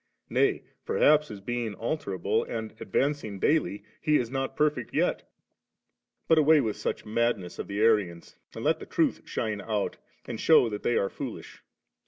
[0.31, 3.83] Nay, perhaps, as being alterable^ and advancing daily.
[4.01, 5.29] He is not perfect yet
[6.27, 10.39] But away with such madness of the ArianSy and let the truth shine out, and
[10.41, 11.61] shew that they are foolish.